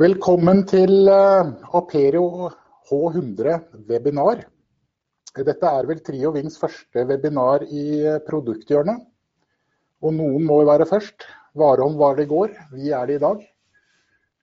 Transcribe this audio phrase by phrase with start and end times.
[0.00, 2.46] Velkommen til eh, Aperio
[2.88, 3.58] H100
[3.90, 4.38] webinar.
[5.36, 9.02] Dette er vel Trio Wings første webinar i eh, produkthjørnet.
[10.00, 11.28] Og noen må jo være først.
[11.60, 13.44] Warholm var det i går, vi er det i dag.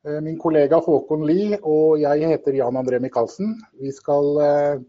[0.06, 3.58] Eh, min kollega Håkon Lie og jeg heter Jan André Michaelsen.
[3.82, 4.38] Vi skal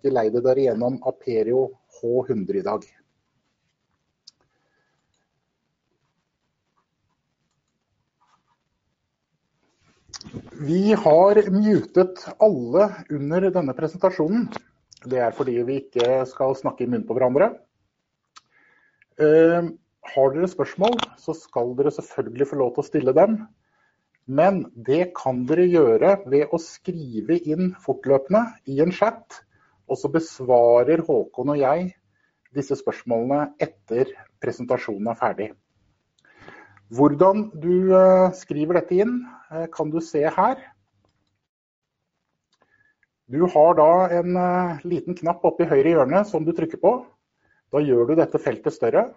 [0.04, 1.70] geleide dere gjennom Aperio
[2.02, 2.84] H100 i dag.
[10.60, 14.42] Vi har mutet alle under denne presentasjonen.
[15.08, 17.46] Det er fordi vi ikke skal snakke i munnen på hverandre.
[19.16, 19.70] Eh,
[20.10, 23.38] har dere spørsmål, så skal dere selvfølgelig få lov til å stille dem.
[24.28, 29.40] Men det kan dere gjøre ved å skrive inn fortløpende i en chat.
[29.88, 31.94] Og så besvarer Håkon og jeg
[32.52, 34.12] disse spørsmålene etter
[34.44, 35.50] presentasjonen er ferdig.
[36.90, 39.20] Hvordan du eh, skriver dette inn,
[39.50, 40.58] Eh, kan du se her.
[43.26, 46.92] Du har da en eh, liten knapp oppe i høyre hjørne som du trykker på.
[47.74, 49.08] Da gjør du dette feltet større.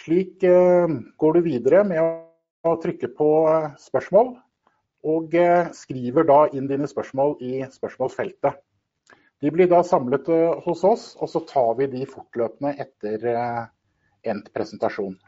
[0.00, 3.26] Slik går du videre med å trykke på
[3.82, 4.30] spørsmål,
[5.04, 5.34] og
[5.76, 8.62] skriver da inn dine spørsmål i spørsmålsfeltet.
[9.44, 10.30] De blir da samlet
[10.64, 13.28] hos oss, og så tar vi de fortløpende etter
[14.24, 15.18] endt presentasjon.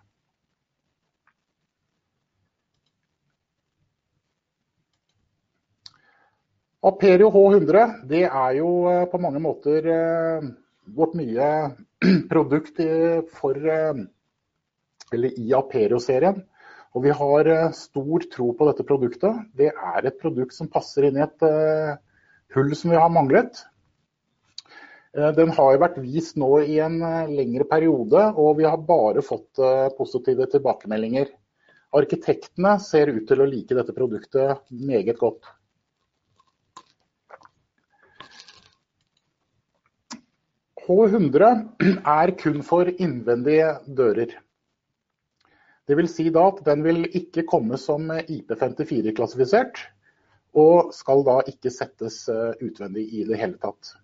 [6.82, 10.46] Aperio H100 det er jo eh, på mange måter eh,
[10.96, 11.50] vårt nye
[12.32, 12.80] produkt
[13.36, 14.00] for, eh,
[15.14, 16.40] eller i Aperio-serien.
[16.92, 19.44] Og vi har stor tro på dette produktet.
[19.56, 21.46] Det er et produkt som passer inn i et
[22.52, 23.62] hull som vi har manglet.
[25.38, 26.98] Den har vært vist nå i en
[27.32, 29.62] lengre periode, og vi har bare fått
[29.96, 31.32] positive tilbakemeldinger.
[31.96, 35.48] Arkitektene ser ut til å like dette produktet meget godt.
[40.82, 41.44] H100
[42.18, 44.32] er kun for innvendige dører.
[45.92, 49.80] Vil si at den vil ikke komme som IP54-klassifisert,
[50.58, 53.94] og skal da ikke settes eh, utvendig i det hele tatt.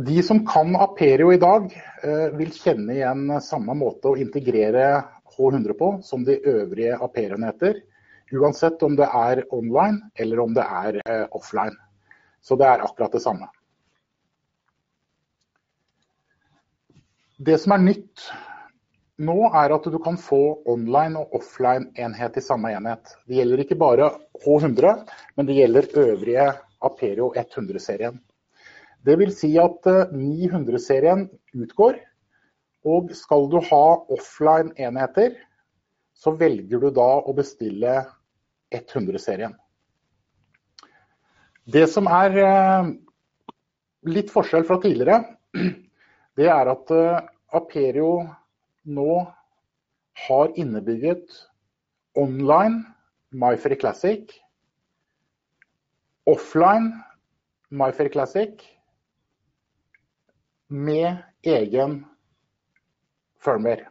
[0.00, 1.66] De som kan Aperio i dag,
[2.02, 4.86] eh, vil kjenne igjen samme måte å integrere
[5.34, 7.82] H100 på som de øvrige Aperio-enheter,
[8.32, 11.78] uansett om det er online eller om det er eh, offline.
[12.40, 13.48] Så det er akkurat det samme.
[17.40, 18.24] Det som er nytt
[19.20, 23.14] nå, er at du kan få online og offline enhet i samme enhet.
[23.28, 24.10] Det gjelder ikke bare
[24.44, 25.06] H100,
[25.36, 26.50] men det gjelder øvrige
[26.84, 28.20] Aperio 100-serien.
[29.04, 31.96] Det vil si at 900-serien eh, utgår,
[32.84, 35.36] og skal du ha offline enheter,
[36.16, 38.02] så velger du da å bestille
[38.76, 39.56] 100-serien.
[41.70, 42.88] Det som er eh,
[44.10, 45.20] litt forskjell fra tidligere,
[46.38, 47.20] det er at eh,
[47.54, 48.24] Aperio
[48.90, 49.18] nå
[50.24, 51.36] har innebygget
[52.18, 52.80] online
[53.30, 54.24] MyFree Classic,
[56.26, 56.90] offline
[57.70, 58.64] MyFree Classic
[60.66, 62.00] med egen
[63.44, 63.86] firmware.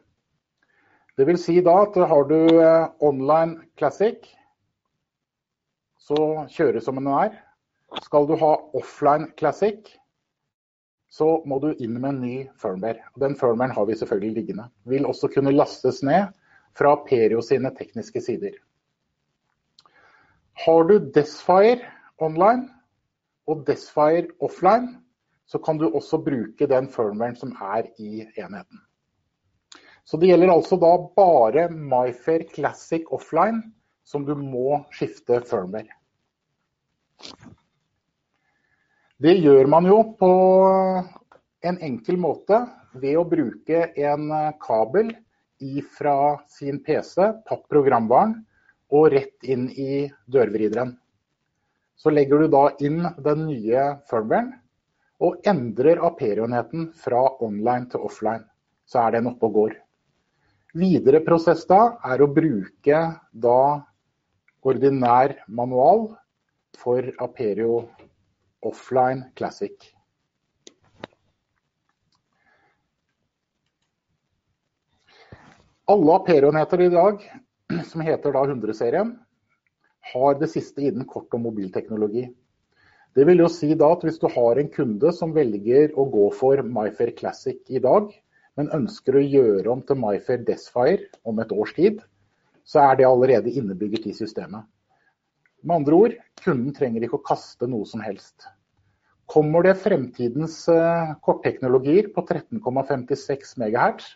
[1.16, 4.20] Det vil si da at har du eh, online Classic,
[6.00, 7.46] så kjører som den er.
[8.04, 9.96] Skal du ha offline classic,
[11.10, 13.02] så må du inn med en ny firmware.
[13.18, 14.68] Den firmwaren har vi selvfølgelig liggende.
[14.86, 16.30] Vil også kunne lastes ned
[16.78, 18.54] fra Perio sine tekniske sider.
[20.66, 21.80] Har du Desfire
[22.22, 22.68] online
[23.50, 25.00] og Desfire offline,
[25.50, 28.84] så kan du også bruke den firmwaren som er i enheten.
[30.06, 33.64] Så det gjelder altså da bare MyFair Classic offline
[34.06, 35.94] som du må skifte firmware.
[39.20, 40.28] Det gjør man jo på
[41.68, 42.62] en enkel måte
[43.02, 44.30] ved å bruke en
[44.64, 45.10] kabel
[45.92, 46.14] fra
[46.48, 48.38] sin PC, tatt programvaren,
[48.96, 50.96] og rett inn i dørvrideren.
[52.00, 54.54] Så legger du da inn den nye firmwaren
[55.20, 58.48] og endrer Aperio-enheten fra online til offline.
[58.88, 59.80] Så er den oppe og går.
[60.80, 63.04] Videre prosess da er å bruke
[63.36, 63.62] da
[64.64, 66.08] ordinær manual
[66.80, 67.84] for Aperio
[68.62, 69.96] Offline Classic.
[75.90, 77.24] Alle Aperio-enheter i dag,
[77.92, 79.16] som heter da 100-serien,
[80.14, 82.28] har det siste innen kort- og mobilteknologi.
[83.18, 86.28] Det vil jo si da at hvis du har en kunde som velger å gå
[86.38, 88.12] for MyFair Classic i dag,
[88.60, 92.04] men ønsker å gjøre om til MyFair Desfire om et års tid,
[92.70, 94.68] så er det allerede innebygget i systemet.
[95.62, 98.48] Med andre ord, kunden trenger ikke å kaste noe som helst.
[99.30, 104.08] Kommer det fremtidens eh, kortteknologier på 13,56 MHz,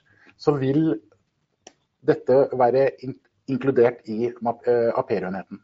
[0.41, 0.95] så vil
[2.03, 2.87] dette være
[3.51, 5.61] inkludert i eh, Aperio-enheten.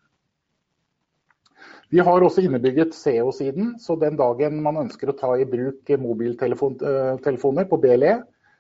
[1.90, 7.70] Vi har også innebygget CO-siden, så den dagen man ønsker å ta i bruk mobiltelefoner
[7.72, 8.20] på BLE,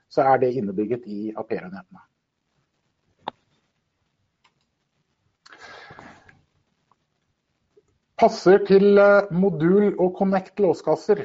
[0.10, 2.09] så er det innebygget i Aperio-enhetene.
[8.19, 11.21] Passer til eh, modul- og Connect-låskasser.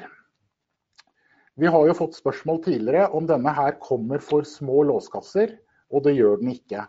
[1.59, 5.57] Vi har jo fått spørsmål tidligere om denne her kommer for små låskasser,
[5.91, 6.85] og det gjør den ikke.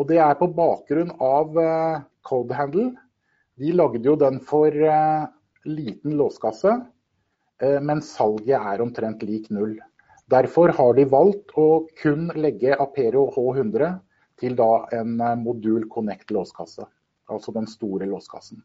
[0.00, 2.94] Og det er på bakgrunn av uh, Codehandle.
[3.60, 5.28] De lagde jo den for uh,
[5.68, 6.72] liten låskasse,
[7.84, 9.76] men salget er omtrent lik null.
[10.32, 13.98] Derfor har de valgt å kun legge Apero H100
[14.40, 14.60] til
[14.98, 16.88] en modul Connect låskasse,
[17.30, 18.64] altså den store låskassen.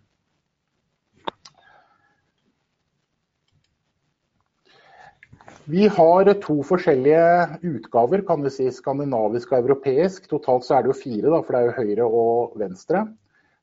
[5.69, 10.25] Vi har to forskjellige utgaver, kan vi si, skandinavisk og europeisk.
[10.31, 13.03] Totalt så er det jo fire, da, for det er jo høyre og venstre.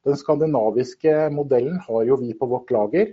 [0.06, 3.10] Den skandinaviske modellen har jo vi på vårt lager.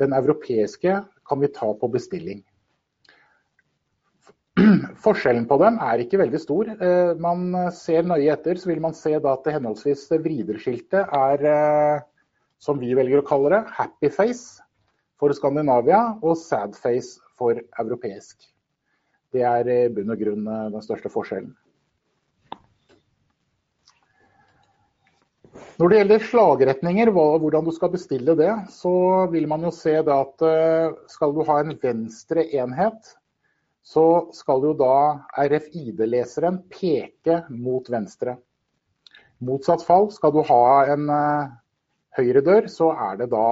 [0.00, 2.40] Den europeiske kan vi ta på bestilling.
[5.04, 6.72] Forskjellen på dem er ikke veldig stor.
[6.72, 12.04] Eh, man ser nøye etter, så vil man se at henholdsvis vriderskiltet er, eh,
[12.56, 14.64] som vi velger å kalle det, happy face
[15.20, 18.44] for Skandinavia og sad face for europeisk.
[19.32, 21.52] Det er i bunn og grunn eh, den største forskjellen.
[25.80, 28.92] Når det gjelder slagretninger, hvordan du skal bestille det, så
[29.32, 33.14] vil man jo se at eh, skal du ha en venstre enhet,
[33.80, 34.04] så
[34.36, 34.96] skal jo da
[35.40, 38.36] RFID-leseren peke mot venstre.
[39.40, 41.56] Motsatt fall, skal du ha en eh,
[42.18, 43.46] høyre dør, så er det da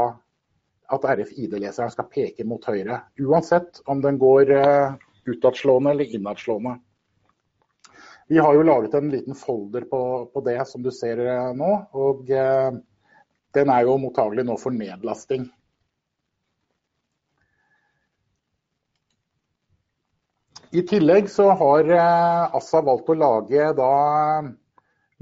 [0.88, 3.02] at RFID-leseren skal peke mot høyre.
[3.20, 4.94] Uansett om den går eh,
[5.28, 6.78] utadslående eller innadslående.
[8.28, 10.00] Vi har jo laget en liten folder på,
[10.32, 11.70] på det som du ser eh, nå.
[11.92, 12.70] Og eh,
[13.56, 15.48] den er jo mottagelig nå for nedlasting.
[20.68, 23.92] I tillegg så har Assa valgt å lage da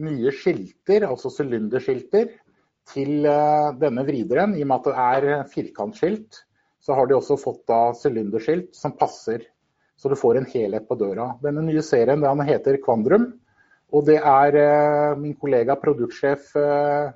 [0.02, 2.32] nye skilter, altså sylinderskilter
[2.92, 6.42] til eh, denne vrideren, i og med at det er firkantskilt,
[6.82, 9.42] så har de også fått da sylinderskilt som passer.
[9.96, 11.32] Så du får en helhet på døra.
[11.42, 13.30] Denne nye serien den heter Kvandrum.
[13.94, 17.14] Og det er eh, min kollega produktsjef eh,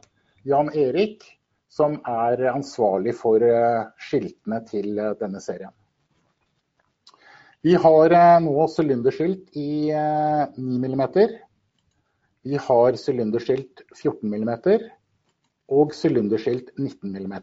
[0.49, 1.27] Jan Erik
[1.71, 3.45] som er ansvarlig for
[4.03, 5.71] skiltene til denne serien.
[7.63, 11.05] Vi har nå sylinderskilt i 9 mm.
[12.43, 14.51] Vi har sylinderskilt 14 mm
[15.71, 17.37] og sylinderskilt 19 mm.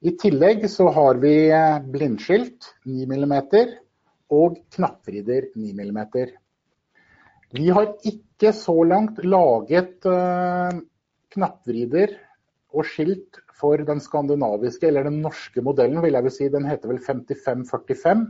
[0.00, 1.34] I tillegg så har vi
[1.92, 3.34] blindskilt 9 mm
[4.30, 6.00] og knappvrider 9 mm.
[7.50, 10.70] Vi har ikke så langt laget uh,
[11.34, 12.14] knappvrider
[12.70, 16.46] og skilt for den skandinaviske, eller den norske modellen, vil jeg vil si.
[16.48, 18.22] Den heter vel 5545.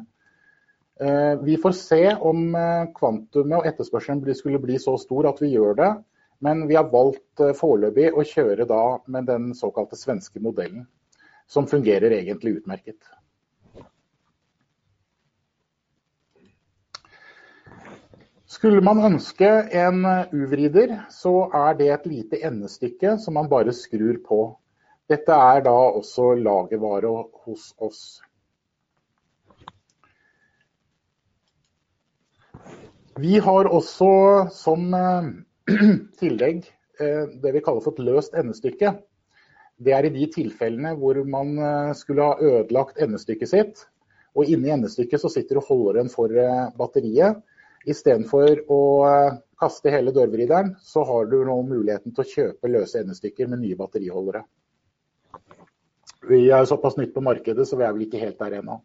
[1.01, 2.57] Uh, vi får se om
[2.97, 5.93] kvantumet og etterspørselen skulle bli så stor at vi gjør det.
[6.41, 8.83] Men vi har valgt eh, foreløpig å kjøre da
[9.13, 10.87] med den såkalte svenske modellen,
[11.47, 13.01] som fungerer egentlig utmerket.
[18.51, 20.01] Skulle man ønske en
[20.35, 24.41] U-vrider, så er det et lite endestykke som man bare skrur på.
[25.11, 27.13] Dette er da også lagervare
[27.45, 28.03] hos oss.
[33.21, 34.11] Vi har også
[34.55, 35.31] som eh,
[36.21, 36.65] tillegg
[37.01, 38.95] eh, det vi kaller for et løst endestykke.
[39.81, 43.85] Det er i de tilfellene hvor man eh, skulle ha ødelagt endestykket sitt,
[44.37, 47.41] og inni endestykket så sitter holderen for eh, batteriet.
[47.89, 48.81] Istedenfor å
[49.61, 53.79] kaste hele dørvrideren, så har du nå muligheten til å kjøpe løse endestykker med nye
[53.79, 54.43] batteriholdere.
[56.29, 58.83] Vi er såpass nytt på markedet, så vi er vel ikke helt der ennå.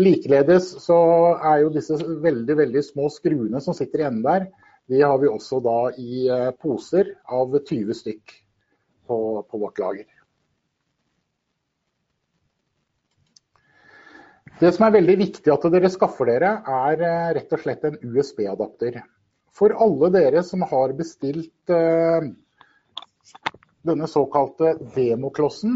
[0.00, 0.96] Likeledes så
[1.36, 4.48] er jo disse veldig veldig små skruene som sitter i enden der,
[4.86, 8.34] de har vi også da i eh, poser av 20 stykk
[9.08, 10.06] på, på vårt lager.
[14.60, 17.96] Det som er veldig viktig at dere skaffer dere, er eh, rett og slett en
[18.04, 19.00] USB-adapter.
[19.54, 22.28] For alle dere som har bestilt eh,
[23.84, 25.74] denne såkalte demoklossen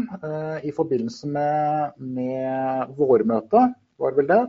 [0.65, 4.39] i forbindelse med, med vårmøtet, var vel det?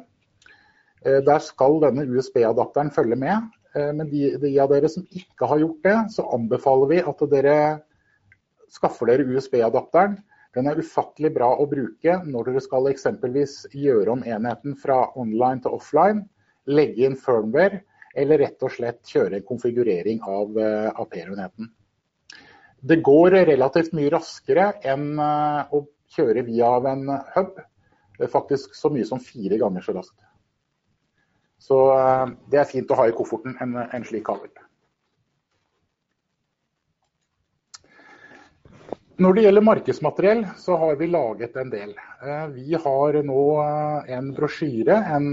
[1.26, 3.50] Der skal denne USB-adapteren følge med.
[3.74, 7.56] Men de, de, av dere som ikke har gjort det, så anbefaler vi at dere
[8.70, 10.16] skaffer dere USB-adapteren.
[10.54, 15.62] Den er ufattelig bra å bruke når dere skal eksempelvis gjøre om enheten fra online
[15.62, 16.24] til offline,
[16.66, 17.84] legge inn firmware,
[18.18, 21.70] eller rett og slett kjøre en konfigurering av APR-enheten.
[22.80, 25.84] Det går relativt mye raskere enn å
[26.16, 27.60] kjøre via en hub.
[28.32, 30.16] Faktisk så mye som fire ganger så raskt.
[31.60, 34.52] Så eh, det er fint å ha i kofferten en, en slik kabel.
[39.20, 41.92] Når det gjelder markedsmateriell, så har vi laget en del.
[42.24, 45.28] Eh, vi har nå eh, en brosjyre, en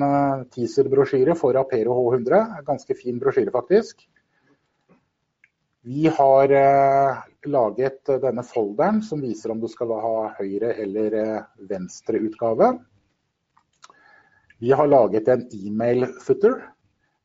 [0.52, 2.60] teaser-brosjyre for Apero H100.
[2.68, 4.04] Ganske fin brosjyre, faktisk.
[5.88, 6.52] Vi har
[7.48, 11.16] laget denne folderen som viser om du skal ha høyre eller
[11.70, 12.74] venstre utgave.
[14.60, 16.54] Vi har laget en e-mail-footer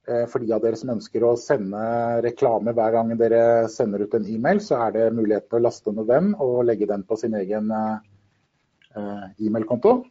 [0.09, 1.81] eh, for de av dere som ønsker å sende
[2.25, 5.95] reklame hver gang dere sender ut en e-mail, så er det mulighet til å laste
[5.97, 10.03] ned den og legge den på sin egen eh, e-mailkonto.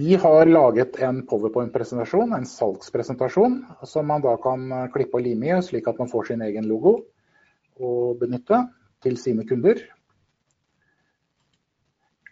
[0.00, 5.58] Vi har laget en PowerPoint-presentasjon, en salgspresentasjon, som man da kan klippe og lime i,
[5.60, 6.94] slik at man får sin egen logo
[7.76, 8.70] å benytte
[9.04, 9.84] til sine kunder.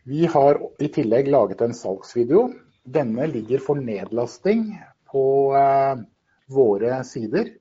[0.09, 2.47] Vi har i tillegg laget en salgsvideo.
[2.85, 4.71] Denne ligger for nedlasting
[5.13, 5.25] på
[5.57, 6.01] eh,
[6.49, 7.53] våre sider.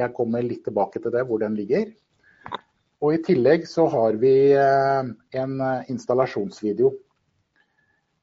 [0.00, 1.92] Jeg kommer litt tilbake til det, hvor den ligger.
[3.04, 5.54] Og I tillegg så har vi eh, en
[5.92, 6.90] installasjonsvideo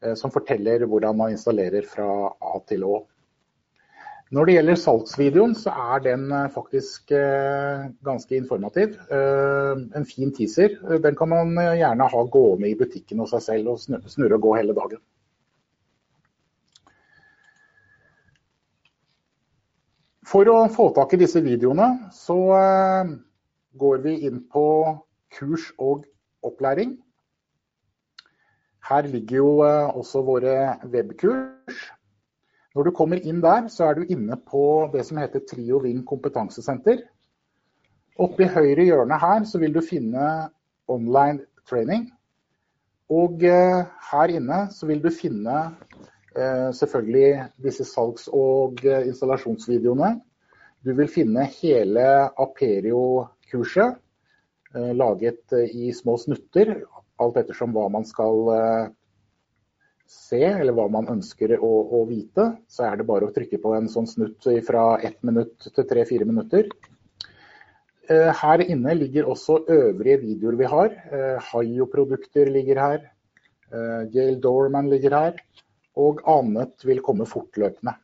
[0.04, 2.96] eh, som forteller hvordan man installerer fra A til Å.
[4.32, 8.94] Når det gjelder salgsvideoen, så er den eh, faktisk eh, ganske informativ.
[9.12, 10.78] Eh, en fin teaser.
[11.04, 14.56] Den kan man gjerne ha gående i butikken hos seg selv og snurre og gå
[14.56, 15.04] hele dagen.
[20.32, 22.40] For å få tak i disse videoene, så
[23.84, 24.68] går vi inn på
[25.36, 26.06] kurs og
[26.48, 26.94] opplæring.
[28.88, 31.90] Her ligger jo også våre webkurs.
[32.76, 34.64] Når du kommer inn der, så er du inne på
[34.94, 37.02] det som heter Trio Ving kompetansesenter.
[38.22, 40.28] Oppe i høyre hjørne her så vil du finne
[40.92, 42.06] online training.
[43.12, 45.58] Og eh, her inne så vil du finne
[46.38, 50.14] eh, selvfølgelig disse salgs- og eh, installasjonsvideoene.
[50.82, 52.06] Du vil finne hele
[52.42, 54.00] Aperio-kurset
[54.72, 56.72] laget i små snutter,
[57.20, 58.48] alt ettersom hva man skal
[60.12, 63.76] se, eller hva man ønsker å, å, vite, så er det bare å trykke på
[63.78, 66.68] en sånn snutt fra ett minutt til tre-fire minutter.
[68.12, 70.96] Eh, her inne ligger også øvrige videoer vi har.
[71.16, 73.10] Eh, Hayo-produkter ligger her.
[73.72, 75.40] Eh, Gail Dorman ligger her.
[75.96, 77.96] Og annet vil komme fortløpende.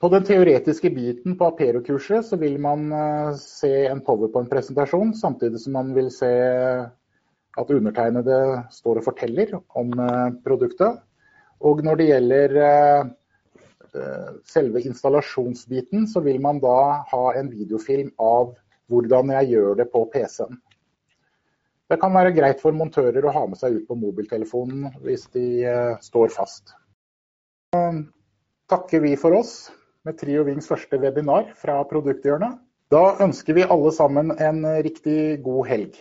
[0.00, 5.76] På den teoretiske biten på Apero-kurset så vil man eh, se en powerpoint-presentasjon, samtidig som
[5.78, 6.30] man vil se
[7.54, 8.38] at undertegnede
[8.74, 10.98] står og forteller om eh, produktet.
[11.62, 18.56] Og når det gjelder eh, selve installasjonsbiten, så vil man da ha en videofilm av
[18.90, 20.58] hvordan jeg gjør det på PC-en.
[21.88, 25.46] Det kan være greit for montører å ha med seg ut på mobiltelefonen hvis de
[26.02, 26.72] står fast.
[28.72, 29.54] Takker vi for oss
[30.04, 32.58] med Trio Wings første webinar fra Produkthjørnet.
[32.92, 35.96] Da ønsker vi alle sammen en riktig god helg.